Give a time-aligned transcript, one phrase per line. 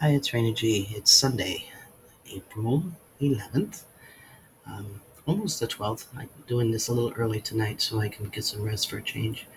[0.00, 0.86] Hi, it's Rainy G.
[0.92, 1.64] It's Sunday,
[2.32, 2.84] April
[3.20, 3.82] 11th,
[4.64, 6.06] um, almost the 12th.
[6.16, 9.02] I'm doing this a little early tonight so I can get some rest for a
[9.02, 9.48] change.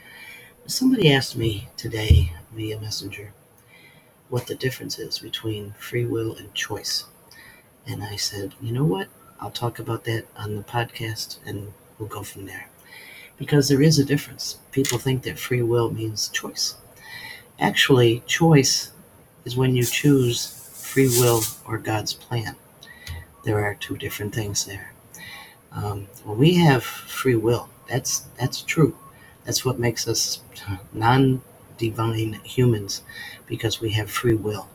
[0.65, 3.33] Somebody asked me today via Messenger
[4.29, 7.05] what the difference is between free will and choice.
[7.86, 9.10] And I said, you know what?
[9.39, 12.68] I'll talk about that on the podcast and we'll go from there.
[13.38, 14.58] Because there is a difference.
[14.71, 16.78] People think that free will means choice.
[17.60, 18.92] Actually, choice
[19.46, 22.55] is when you choose free will or God's plan.
[23.44, 24.94] There are two different things there.
[25.72, 28.98] Um, when we have free will, that's that's true.
[29.46, 30.41] That's what makes us
[30.94, 33.02] non-divine humans,
[33.48, 34.68] because we have free will,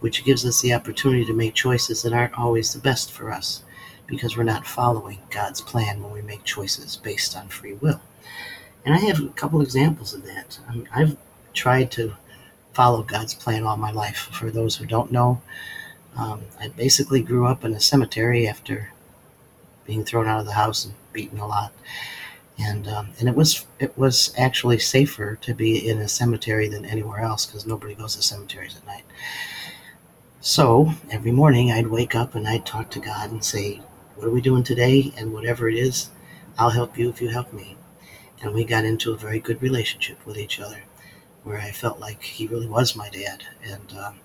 [0.00, 3.62] which gives us the opportunity to make choices that aren't always the best for us,
[4.06, 8.00] because we're not following God's plan when we make choices based on free will.
[8.84, 10.58] And I have a couple examples of that.
[10.68, 11.16] I mean, I've
[11.52, 12.14] tried to
[12.76, 14.28] follow God's plan all my life.
[14.32, 15.40] For those who don't know,
[16.14, 18.92] um, I basically grew up in a cemetery after
[19.86, 21.72] being thrown out of the house and beaten a lot.
[22.58, 26.84] And um, and it was it was actually safer to be in a cemetery than
[26.84, 29.04] anywhere else because nobody goes to cemeteries at night.
[30.42, 33.80] So every morning I'd wake up and I'd talk to God and say,
[34.16, 36.10] "What are we doing today?" And whatever it is,
[36.58, 37.76] I'll help you if you help me.
[38.42, 40.82] And we got into a very good relationship with each other
[41.46, 44.16] where I felt like he really was my dad, and um,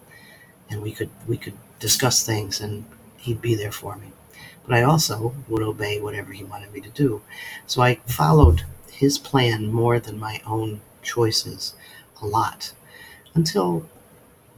[0.69, 2.85] and we could we could discuss things, and
[3.17, 4.09] he'd be there for me.
[4.65, 7.21] But I also would obey whatever he wanted me to do.
[7.67, 11.75] So I followed his plan more than my own choices
[12.21, 12.73] a lot
[13.35, 13.87] until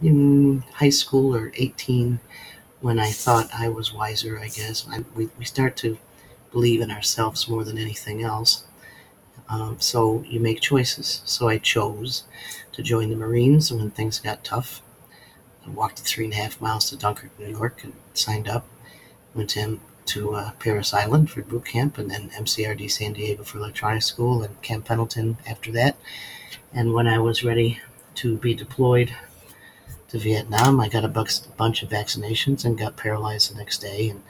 [0.02, 2.19] in high school or 18
[2.81, 4.86] when I thought I was wiser, I guess.
[4.89, 5.97] I, we, we start to
[6.52, 8.66] believe in ourselves more than anything else.
[9.49, 11.22] Um, so you make choices.
[11.25, 12.23] So I chose
[12.73, 14.81] to join the Marines when things got tough.
[15.66, 18.67] I walked three and a half miles to Dunkirk, New York, and signed up.
[19.33, 23.57] Went to to uh, Parris Island for boot camp, and then MCRD San Diego for
[23.57, 25.96] electronics school, and Camp Pendleton after that.
[26.73, 27.79] And when I was ready
[28.16, 29.16] to be deployed
[30.09, 34.22] to Vietnam, I got a bunch of vaccinations and got paralyzed the next day, and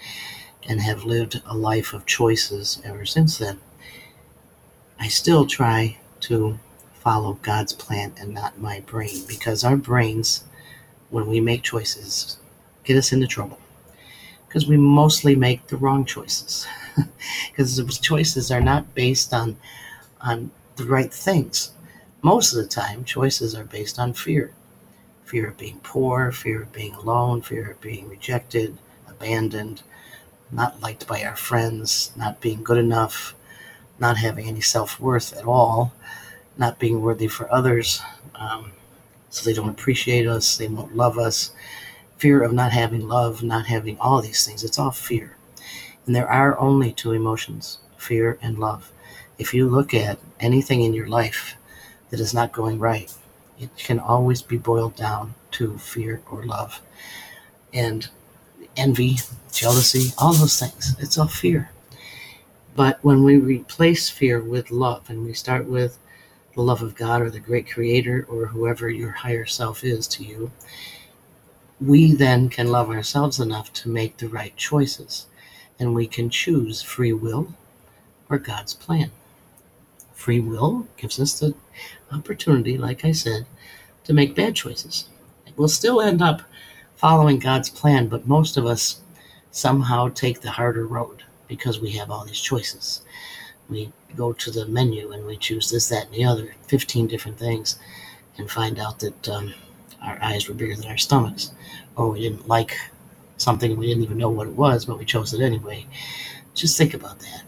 [0.67, 3.59] and have lived a life of choices ever since then.
[5.03, 6.57] I still try to
[6.93, 10.45] follow God's plan and not my brain because our brains,
[11.09, 12.37] when we make choices,
[12.85, 13.59] get us into trouble.
[14.47, 16.65] Because we mostly make the wrong choices.
[17.49, 19.57] Because those choices are not based on
[20.21, 21.73] on the right things.
[22.21, 24.53] Most of the time, choices are based on fear.
[25.25, 28.77] Fear of being poor, fear of being alone, fear of being rejected,
[29.09, 29.83] abandoned,
[30.49, 33.35] not liked by our friends, not being good enough,
[34.03, 35.93] not having any self worth at all,
[36.57, 38.01] not being worthy for others.
[38.35, 38.73] Um,
[39.29, 41.51] so they don't appreciate us, they won't love us.
[42.17, 44.61] Fear of not having love, not having all these things.
[44.63, 45.37] It's all fear.
[46.05, 48.91] And there are only two emotions fear and love.
[49.37, 51.55] If you look at anything in your life
[52.09, 53.09] that is not going right,
[53.57, 56.81] it can always be boiled down to fear or love.
[57.73, 58.09] And
[58.75, 59.19] envy,
[59.53, 60.97] jealousy, all those things.
[60.99, 61.69] It's all fear.
[62.75, 65.99] But when we replace fear with love and we start with
[66.55, 70.23] the love of God or the great creator or whoever your higher self is to
[70.23, 70.51] you,
[71.79, 75.27] we then can love ourselves enough to make the right choices.
[75.79, 77.53] And we can choose free will
[78.29, 79.11] or God's plan.
[80.13, 81.53] Free will gives us the
[82.11, 83.45] opportunity, like I said,
[84.05, 85.09] to make bad choices.
[85.55, 86.41] We'll still end up
[86.95, 89.01] following God's plan, but most of us
[89.51, 91.23] somehow take the harder road
[91.55, 93.03] because we have all these choices.
[93.69, 97.37] We go to the menu and we choose this, that, and the other, 15 different
[97.37, 97.77] things,
[98.39, 99.53] and find out that um,
[100.01, 101.51] our eyes were bigger than our stomachs,
[101.95, 102.75] or we didn't like
[103.37, 105.85] something and we didn't even know what it was, but we chose it anyway.
[106.55, 107.43] Just think about that.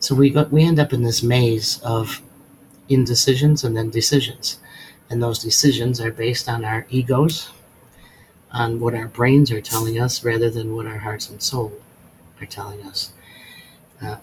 [0.00, 2.22] So we we end up in this maze of
[2.88, 4.58] indecisions and then decisions,
[5.10, 7.50] and those decisions are based on our egos,
[8.52, 11.72] on what our brains are telling us, rather than what our hearts and soul
[12.40, 13.12] are telling us.
[14.04, 14.16] Uh,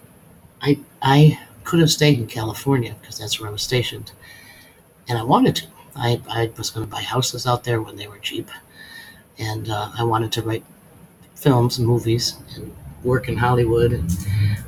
[0.60, 4.12] I I could have stayed in California because that's where I was stationed,
[5.08, 5.66] and I wanted to.
[5.94, 8.50] I, I was going to buy houses out there when they were cheap,
[9.38, 10.64] and uh, I wanted to write
[11.34, 12.74] films and movies and
[13.04, 14.10] work in Hollywood and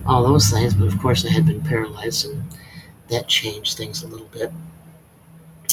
[0.07, 0.75] all those things.
[0.75, 2.43] But of course, I had been paralyzed, and
[3.09, 4.53] that changed things a little bit.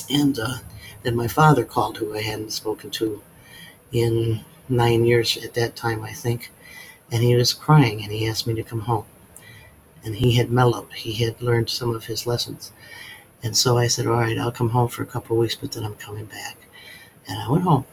[0.09, 0.57] And uh,
[1.03, 3.21] then my father called, who I hadn't spoken to
[3.91, 6.51] in nine years at that time, I think,
[7.11, 9.05] and he was crying, and he asked me to come home
[10.03, 10.93] and he had mellowed.
[10.93, 12.71] He had learned some of his lessons.
[13.43, 15.71] And so I said, All right, I'll come home for a couple of weeks, but
[15.71, 16.57] then I'm coming back.
[17.27, 17.85] And I went home.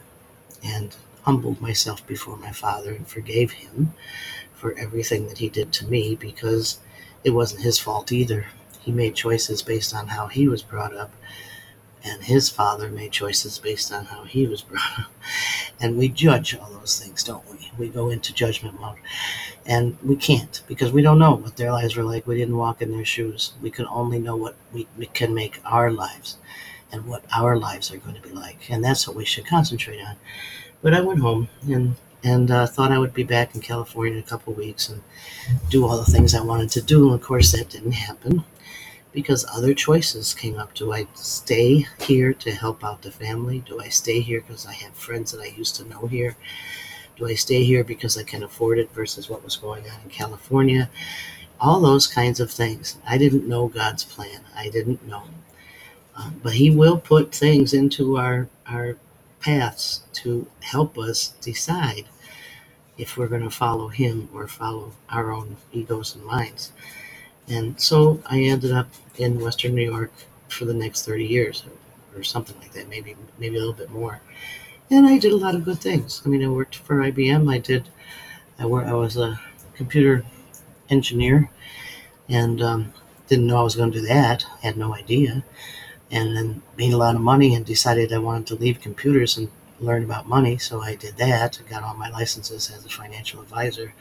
[0.63, 3.93] And humbled myself before my father and forgave him
[4.53, 6.79] for everything that he did to me because
[7.23, 8.47] it wasn't his fault either.
[8.81, 11.11] He made choices based on how he was brought up,
[12.03, 15.11] and his father made choices based on how he was brought up.
[15.81, 17.58] And we judge all those things, don't we?
[17.79, 18.97] We go into judgment mode.
[19.65, 22.27] And we can't because we don't know what their lives were like.
[22.27, 23.53] We didn't walk in their shoes.
[23.61, 26.37] We can only know what we, can make our lives
[26.91, 28.69] and what our lives are going to be like.
[28.69, 30.15] And that's what we should concentrate on.
[30.81, 34.19] But I went home and and uh, thought I would be back in California in
[34.19, 35.01] a couple weeks and
[35.69, 37.05] do all the things I wanted to do.
[37.05, 38.43] And of course, that didn't happen
[39.11, 40.73] because other choices came up.
[40.73, 43.59] Do I stay here to help out the family?
[43.59, 46.35] Do I stay here because I have friends that I used to know here?
[47.19, 50.09] Do I stay here because I can afford it versus what was going on in
[50.09, 50.89] California?
[51.59, 52.97] All those kinds of things.
[53.05, 54.39] I didn't know God's plan.
[54.55, 55.23] I didn't know.
[56.15, 58.95] Um, but He will put things into our, our
[59.41, 62.05] paths to help us decide
[62.97, 66.71] if we're going to follow Him or follow our own egos and minds.
[67.49, 68.87] And so I ended up
[69.17, 70.13] in Western New York
[70.47, 71.63] for the next 30 years
[72.15, 74.21] or something like that, maybe maybe a little bit more
[74.89, 76.21] and I did a lot of good things.
[76.25, 77.51] I mean, I worked for IBM.
[77.51, 77.89] I did.
[78.57, 78.87] I work.
[78.87, 79.39] I was a
[79.75, 80.25] computer
[80.89, 81.49] engineer,
[82.27, 82.93] and um,
[83.27, 84.45] didn't know I was going to do that.
[84.61, 85.43] Had no idea,
[86.11, 89.49] and then made a lot of money and decided I wanted to leave computers and
[89.79, 90.57] learn about money.
[90.57, 91.59] So I did that.
[91.69, 93.93] got all my licenses as a financial advisor,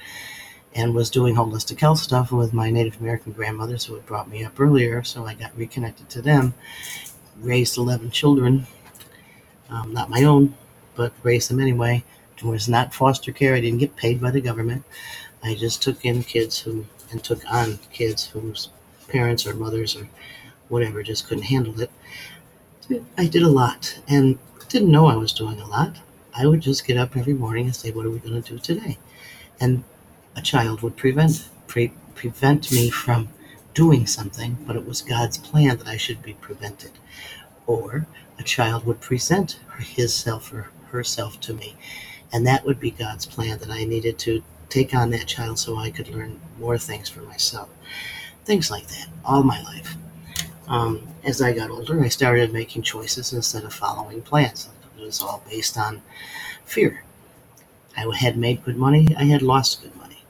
[0.75, 4.45] and was doing holistic health stuff with my Native American grandmothers who had brought me
[4.45, 5.03] up earlier.
[5.03, 6.55] So I got reconnected to them.
[7.41, 8.67] Raised eleven children,
[9.71, 10.57] um, not my own,
[10.99, 12.05] but raised them anyway.
[12.37, 13.55] It was not foster care.
[13.55, 14.85] I didn't get paid by the government.
[15.43, 18.69] I just took in kids who and took on kids whose
[19.07, 20.09] parents or mothers or
[20.69, 21.91] whatever just couldn't handle it.
[23.17, 25.97] I did a lot and didn't know I was doing a lot.
[26.37, 28.59] I would just get up every morning and say, "What are we going to do
[28.59, 28.99] today?"
[29.61, 29.85] And
[30.37, 33.29] a child would prevent pre- prevent me from
[33.75, 36.93] doing something, but it was God's plan that I should be prevented.
[37.67, 38.07] Or
[38.39, 41.77] a child would present his self or herself to me.
[42.33, 45.77] And that would be God's plan that I needed to take on that child so
[45.77, 47.69] I could learn more things for myself.
[48.45, 49.97] Things like that, all my life.
[50.69, 54.69] Um, as I got older, I started making choices instead of following plans.
[54.99, 56.03] It was all based on
[56.65, 57.05] fear.
[57.97, 60.23] I had made good money, I had lost good money.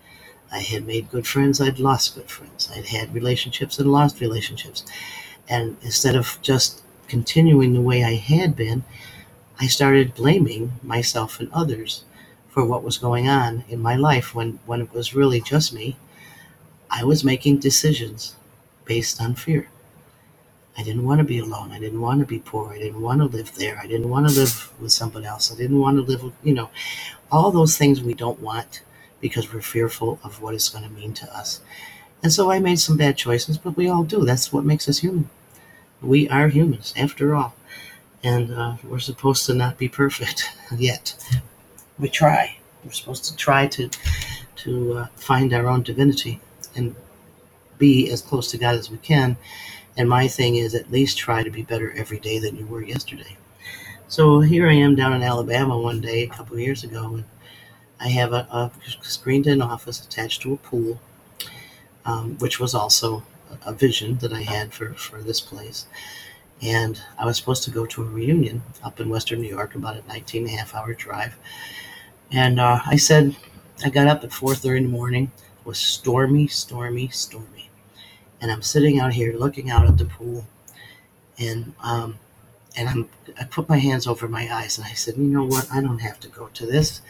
[0.51, 2.71] I had made good friends, I'd lost good friends.
[2.75, 4.85] I'd had relationships and lost relationships.
[5.49, 8.85] And instead of just continuing the way I had been,
[9.61, 12.05] I started blaming myself and others
[12.49, 15.97] for what was going on in my life when, when it was really just me.
[16.91, 18.37] I was making decisions
[18.85, 19.69] based on fear.
[20.77, 21.73] I didn't want to be alone.
[21.73, 22.73] I didn't want to be poor.
[22.73, 23.79] I didn't want to live there.
[23.83, 25.53] I didn't want to live with somebody else.
[25.53, 26.71] I didn't want to live with, you know,
[27.33, 28.83] all those things we don't want
[29.21, 31.61] because we're fearful of what it's going to mean to us.
[32.23, 34.25] And so I made some bad choices, but we all do.
[34.25, 35.31] That's what makes us human.
[36.03, 37.55] We are humans, after all
[38.23, 40.45] and uh, we're supposed to not be perfect
[40.77, 41.15] yet.
[41.99, 42.57] We try.
[42.85, 43.91] We're supposed to try to
[44.57, 46.41] to uh, find our own divinity
[46.75, 46.95] and
[47.79, 49.37] be as close to God as we can.
[49.97, 52.83] And my thing is at least try to be better every day than you were
[52.83, 53.37] yesterday.
[54.09, 57.25] So here I am down in Alabama one day a couple of years ago, and
[58.01, 58.71] I have a, a
[59.03, 61.01] screened-in office attached to a pool,
[62.05, 63.23] um, which was also
[63.65, 65.87] a vision that I had for, for this place
[66.63, 69.97] and I was supposed to go to a reunion up in Western New York, about
[69.97, 71.37] a 19 and a half hour drive.
[72.33, 73.37] And uh, I said,
[73.85, 75.31] I got up at 4:30 in the morning.
[75.61, 77.71] It was stormy, stormy, stormy,
[78.41, 80.47] and I'm sitting out here looking out at the pool,
[81.39, 82.19] and um,
[82.77, 83.09] and I'm
[83.41, 85.71] I put my hands over my eyes and I said, you know what?
[85.73, 87.03] I don't have to go to this.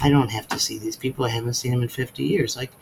[0.00, 1.24] I don't have to see these people.
[1.24, 2.56] I haven't seen them in 50 years.
[2.56, 2.72] Like,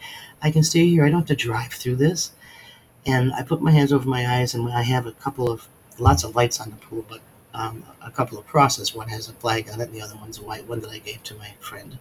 [0.41, 1.05] I can stay here.
[1.05, 2.33] I don't have to drive through this.
[3.05, 5.67] And I put my hands over my eyes, and I have a couple of
[6.01, 7.21] lots of lights on the pool, but
[7.55, 8.95] um, a couple of crosses.
[8.95, 10.99] One has a flag on it, and the other one's a white one that I
[10.99, 11.99] gave to my friend,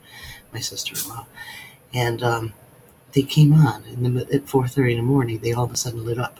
[0.53, 1.25] my sister-in-law.
[1.93, 2.53] And um,
[3.13, 5.39] they came on the, at 4:30 in the morning.
[5.39, 6.39] They all of a sudden lit up.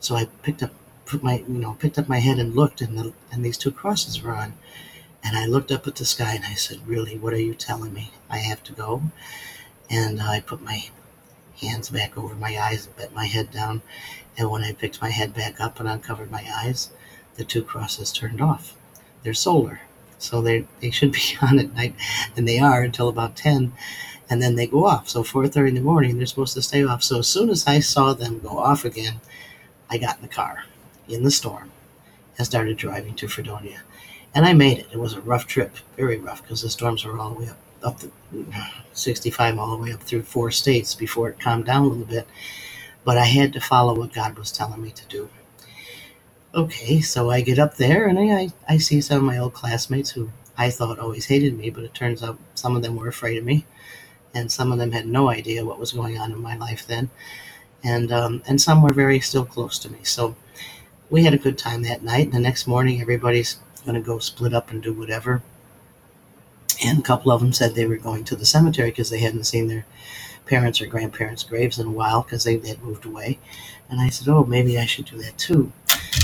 [0.00, 0.72] So I picked up,
[1.04, 3.70] put my, you know, picked up my head and looked, and the, and these two
[3.70, 4.54] crosses were on.
[5.24, 7.92] And I looked up at the sky and I said, "Really, what are you telling
[7.94, 8.12] me?
[8.30, 9.02] I have to go."
[9.90, 10.90] And I put my
[11.60, 13.82] hands back over my eyes and bent my head down.
[14.38, 16.90] And when I picked my head back up and uncovered my eyes,
[17.36, 18.76] the two crosses turned off.
[19.22, 19.80] They're solar,
[20.18, 21.94] so they, they should be on at night,
[22.36, 23.72] and they are until about 10,
[24.28, 25.08] and then they go off.
[25.08, 27.02] So 4.30 in the morning, they're supposed to stay off.
[27.02, 29.20] So as soon as I saw them go off again,
[29.88, 30.64] I got in the car
[31.08, 31.70] in the storm
[32.36, 33.82] and started driving to Fredonia.
[34.34, 34.88] And I made it.
[34.92, 37.58] It was a rough trip, very rough, because the storms were all the way up,
[37.82, 38.12] up to
[38.92, 42.26] 65, all the way up through four states before it calmed down a little bit.
[43.06, 45.30] But I had to follow what God was telling me to do.
[46.54, 50.10] Okay, so I get up there and I, I see some of my old classmates
[50.10, 53.38] who I thought always hated me, but it turns out some of them were afraid
[53.38, 53.64] of me,
[54.34, 57.10] and some of them had no idea what was going on in my life then,
[57.84, 60.00] and um, and some were very still close to me.
[60.02, 60.34] So
[61.10, 62.26] we had a good time that night.
[62.26, 65.42] And the next morning, everybody's going to go split up and do whatever.
[66.84, 69.44] And a couple of them said they were going to the cemetery because they hadn't
[69.44, 69.86] seen their
[70.46, 73.38] parents or grandparents' graves in a while because they had moved away.
[73.90, 75.72] And I said, oh, maybe I should do that too.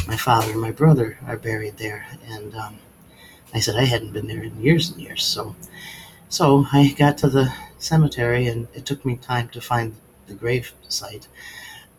[0.07, 2.79] My father and my brother are buried there, and um,
[3.55, 5.25] I said I hadn't been there in years and years.
[5.25, 5.55] So,
[6.29, 9.95] so I got to the cemetery, and it took me time to find
[10.26, 11.29] the grave site.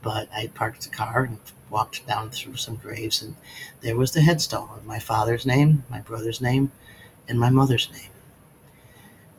[0.02, 1.38] But I parked the car and
[1.70, 3.36] walked down through some graves, and
[3.82, 6.72] there was the headstone of my father's name, my brother's name,
[7.28, 8.12] and my mother's name.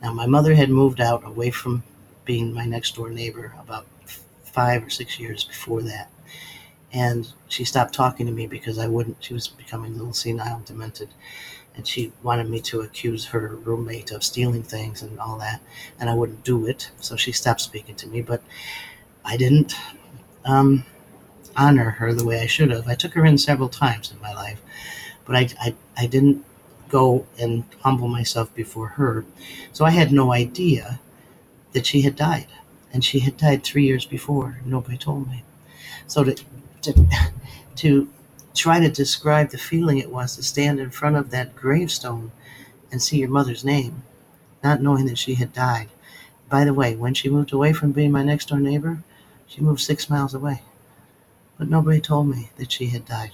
[0.01, 1.83] Now, my mother had moved out away from
[2.25, 3.85] being my next door neighbor about
[4.43, 6.09] five or six years before that.
[6.93, 10.61] And she stopped talking to me because I wouldn't, she was becoming a little senile,
[10.65, 11.09] demented
[11.75, 15.61] and she wanted me to accuse her roommate of stealing things and all that,
[15.99, 16.91] and I wouldn't do it.
[16.99, 18.41] So she stopped speaking to me, but
[19.25, 19.75] I didn't
[20.45, 20.85] um,
[21.55, 22.87] honor her the way I should have.
[22.87, 24.61] I took her in several times in my life,
[25.25, 26.45] but I, I, I didn't
[26.89, 29.25] go and humble myself before her.
[29.73, 30.99] So I had no idea
[31.75, 32.47] that she had died,
[32.93, 34.59] and she had died three years before.
[34.65, 35.43] Nobody told me.
[36.07, 36.35] So to,
[36.83, 37.07] to,
[37.75, 38.09] to
[38.55, 42.31] try to describe the feeling it was to stand in front of that gravestone
[42.91, 44.03] and see your mother's name,
[44.63, 45.89] not knowing that she had died.
[46.49, 49.03] By the way, when she moved away from being my next door neighbor,
[49.45, 50.61] she moved six miles away.
[51.57, 53.31] But nobody told me that she had died.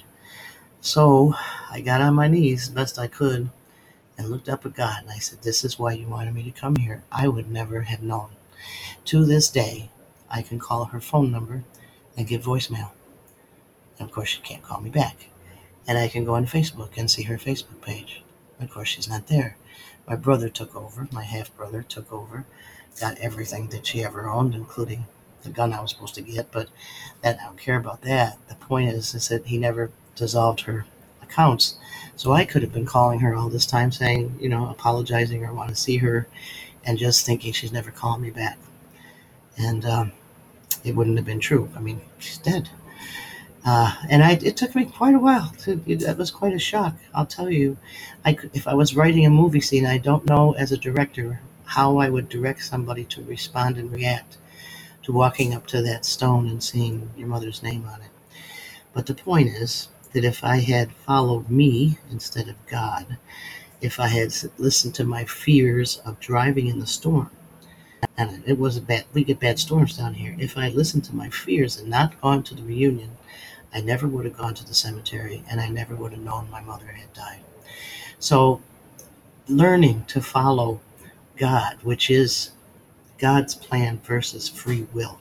[0.82, 1.36] So
[1.70, 3.50] I got on my knees best I could
[4.22, 6.52] and looked up at God and I said, This is why you wanted me to
[6.52, 7.04] come here.
[7.12, 8.30] I would never have known.
[9.06, 9.90] To this day,
[10.30, 11.64] I can call her phone number
[12.16, 12.92] and give voicemail.
[13.98, 15.30] And of course, she can't call me back.
[15.88, 18.22] And I can go on Facebook and see her Facebook page.
[18.60, 19.58] Of course, she's not there.
[20.08, 22.46] My brother took over, my half brother took over,
[23.00, 25.06] got everything that she ever owned, including
[25.42, 26.70] the gun I was supposed to get, but
[27.22, 28.38] that I don't care about that.
[28.48, 30.86] The point is, is that he never dissolved her
[31.32, 31.76] accounts.
[32.16, 35.54] So I could have been calling her all this time saying, you know, apologizing or
[35.54, 36.28] want to see her
[36.86, 38.58] and just thinking she's never calling me back.
[39.58, 40.12] And um,
[40.84, 41.70] it wouldn't have been true.
[41.76, 42.70] I mean, she's dead.
[43.64, 45.54] Uh, and I, it took me quite a while.
[45.60, 46.96] To, that was quite a shock.
[47.14, 47.78] I'll tell you,
[48.26, 51.42] I could, if I was writing a movie scene, I don't know as a director
[51.66, 54.38] how I would direct somebody to respond and react
[55.04, 58.10] to walking up to that stone and seeing your mother's name on it.
[58.94, 63.18] But the point is that if I had followed me instead of God,
[63.82, 67.32] if I had listened to my fears of driving in the storm,
[68.18, 70.36] and it was a bad, we get bad storms down here.
[70.40, 73.18] If I had listened to my fears and not gone to the reunion,
[73.74, 76.62] I never would have gone to the cemetery and I never would have known my
[76.62, 77.40] mother had died.
[78.20, 78.62] So,
[79.48, 80.82] learning to follow
[81.38, 82.52] God, which is
[83.18, 85.20] God's plan versus free will,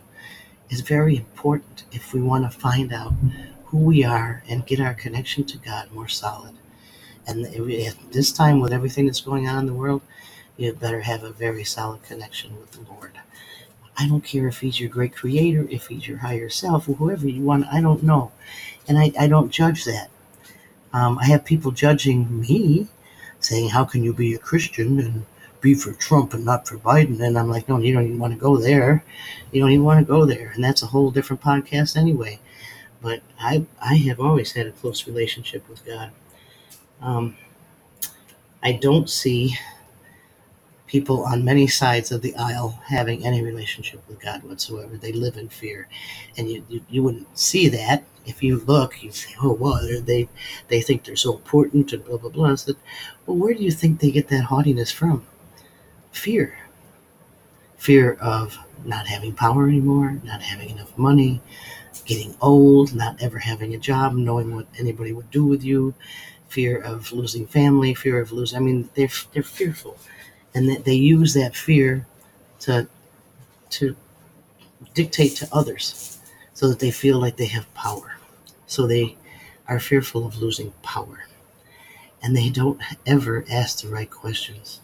[0.69, 3.15] is very important if we want to find out
[3.71, 6.55] who we are and get our connection to God more solid.
[7.27, 10.03] And at this time, with everything that's going on in the world,
[10.57, 13.13] you better have a very solid connection with the Lord.
[13.97, 17.29] I don't care if he's your great creator, if he's your higher self, or whoever
[17.29, 17.67] you want.
[17.73, 18.33] I don't know.
[18.89, 20.11] And I, I don't judge that.
[20.93, 22.89] Um, I have people judging me,
[23.39, 25.27] saying, How can you be a Christian and
[25.61, 27.21] be for Trump and not for Biden?
[27.21, 29.05] And I'm like, No, you don't even want to go there.
[29.53, 30.51] You don't even want to go there.
[30.55, 32.41] And that's a whole different podcast anyway.
[33.03, 36.11] But I, I have always had a close relationship with God.
[37.01, 37.37] Um,
[38.63, 39.57] I don't see
[40.87, 44.97] people on many sides of the aisle having any relationship with God whatsoever.
[44.97, 45.89] They live in fear.
[46.37, 48.05] And you, you, you wouldn't see that.
[48.27, 50.29] If you look, you say, oh, well, they,
[50.69, 52.51] they think they're so important and blah, blah, blah.
[52.51, 52.77] I said,
[53.25, 55.25] well, where do you think they get that haughtiness from?
[56.11, 56.59] Fear.
[57.79, 61.41] Fear of not having power anymore, not having enough money,
[62.11, 65.95] getting old, not ever having a job, knowing what anybody would do with you,
[66.49, 69.97] fear of losing family, fear of losing, I mean, they're, they're fearful.
[70.53, 72.09] And that they use that fear
[72.61, 72.89] to
[73.77, 73.95] to
[74.93, 76.19] dictate to others
[76.53, 78.17] so that they feel like they have power.
[78.67, 79.17] So they
[79.69, 81.21] are fearful of losing power.
[82.21, 84.81] And they don't ever ask the right questions.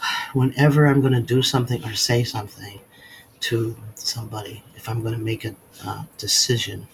[0.32, 2.78] Whenever i'm going to do something or say something
[3.42, 5.54] to somebody if i'm going to make a
[5.86, 6.88] uh, decision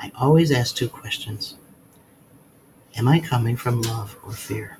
[0.00, 1.54] i always ask two questions
[2.96, 4.78] Am I coming from love or fear?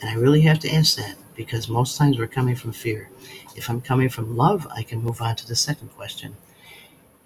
[0.00, 3.10] And I really have to ask that because most times we're coming from fear.
[3.56, 6.36] If I'm coming from love, I can move on to the second question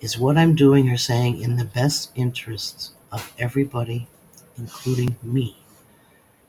[0.00, 4.08] Is what I'm doing or saying in the best interests of everybody,
[4.58, 5.58] including me?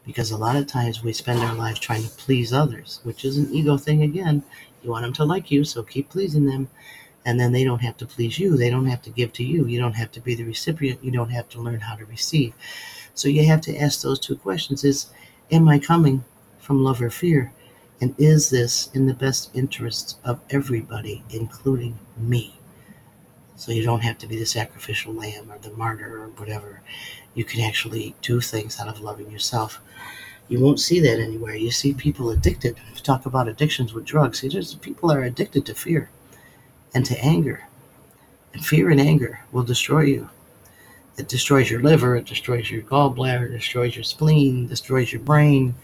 [0.06, 3.38] Because a lot of times we spend our lives trying to please others, which is
[3.38, 4.44] an ego thing again.
[4.82, 6.70] You want them to like you, so keep pleasing them.
[7.26, 8.56] And then they don't have to please you.
[8.56, 9.66] They don't have to give to you.
[9.66, 11.04] You don't have to be the recipient.
[11.04, 12.54] You don't have to learn how to receive.
[13.14, 15.08] So you have to ask those two questions is
[15.52, 16.24] am I coming
[16.60, 17.52] from love or fear?
[18.02, 22.56] And is this in the best interest of everybody, including me?
[23.58, 26.82] So you don't have to be the sacrificial lamb or the martyr or whatever.
[27.34, 29.82] You can actually do things out of loving yourself.
[30.50, 31.56] You won't see that anywhere.
[31.56, 32.76] You see people addicted.
[33.04, 34.42] Talk about addictions with drugs.
[34.42, 36.10] There's people are addicted to fear
[36.94, 37.68] and to anger.
[38.54, 40.30] And fear and anger will destroy you.
[41.18, 45.76] It destroys your liver, it destroys your gallbladder, it destroys your spleen, destroys your brain,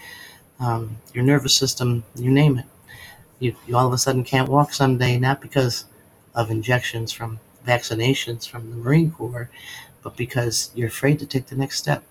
[0.59, 2.65] um, your nervous system, you name it.
[3.39, 5.85] You, you all of a sudden can't walk someday, not because
[6.33, 9.49] of injections from vaccinations from the Marine Corps,
[10.01, 12.03] but because you're afraid to take the next step.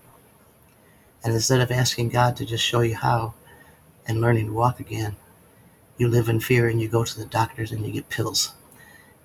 [1.25, 3.33] And instead of asking God to just show you how
[4.07, 5.15] and learning to walk again,
[5.97, 8.53] you live in fear and you go to the doctors and you get pills.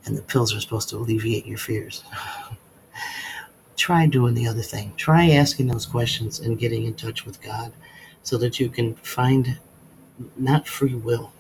[0.07, 2.03] And the pills are supposed to alleviate your fears.
[3.77, 4.95] Try doing the other thing.
[4.97, 7.71] Try asking those questions and getting in touch with God
[8.23, 9.59] so that you can find
[10.39, 11.33] not free will,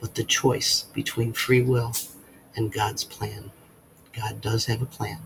[0.00, 1.92] but the choice between free will
[2.56, 3.52] and God's plan.
[4.12, 5.18] God does have a plan.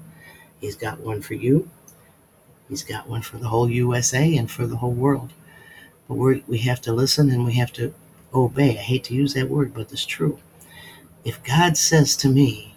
[0.60, 1.70] He's got one for you.
[2.68, 5.32] He's got one for the whole USA and for the whole world.
[6.06, 7.94] But we we have to listen and we have to
[8.34, 8.70] obey.
[8.78, 10.38] I hate to use that word, but it's true.
[11.24, 12.74] If God says to me,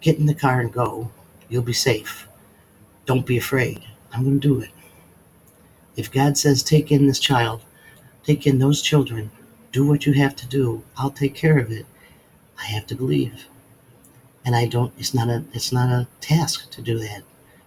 [0.00, 1.10] get in the car and go,
[1.48, 2.28] you'll be safe.
[3.06, 3.82] Don't be afraid.
[4.12, 4.70] I'm going to do it.
[5.96, 7.62] If God says, take in this child,
[8.24, 9.30] take in those children,
[9.72, 11.86] do what you have to do, I'll take care of it.
[12.58, 13.46] I have to believe
[14.48, 14.94] and I don't.
[14.96, 15.44] It's not a.
[15.52, 17.22] It's not a task to do that.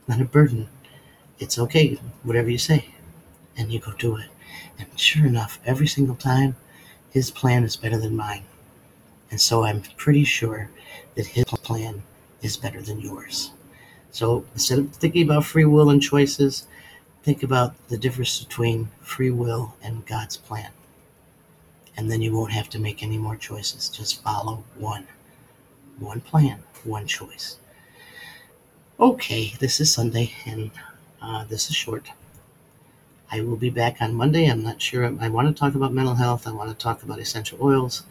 [0.07, 0.67] Not a burden.
[1.41, 1.99] It's okay.
[2.23, 2.95] Whatever you say,
[3.57, 4.29] and you go do it.
[4.79, 6.55] And sure enough, every single time,
[7.11, 8.43] his plan is better than mine.
[9.31, 10.69] And so I'm pretty sure
[11.15, 12.03] that his plan
[12.41, 13.51] is better than yours.
[14.11, 16.67] So instead of thinking about free will and choices,
[17.23, 20.71] think about the difference between free will and God's plan.
[21.95, 23.87] And then you won't have to make any more choices.
[23.87, 25.07] Just follow one.
[25.99, 27.57] One plan one choice.
[28.99, 30.71] Okay, this is Sunday and
[31.21, 32.09] uh, this is short.
[33.31, 34.45] I will be back on Monday.
[34.47, 35.05] I'm not sure.
[35.21, 36.47] I want to talk about mental health.
[36.47, 38.03] I want to talk about essential oils.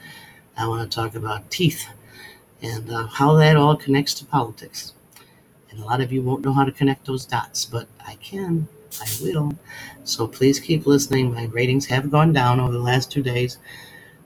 [0.57, 1.87] I want to talk about teeth
[2.63, 4.95] and uh, how that all connects to politics.
[5.71, 8.69] And a lot of you won't know how to connect those dots, but I can.
[9.01, 9.55] I will.
[10.05, 11.35] So please keep listening.
[11.35, 13.59] My ratings have gone down over the last two days